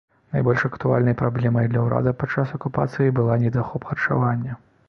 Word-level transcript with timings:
Найбольш 0.35 0.63
актуальнай 0.69 1.15
праблемай 1.19 1.69
для 1.73 1.83
ўрада 1.85 2.15
падчас 2.23 2.57
акупацыі 2.57 3.15
была 3.21 3.39
недахоп 3.45 3.81
харчавання. 3.93 4.63